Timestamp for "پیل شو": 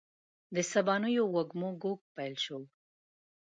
2.15-2.59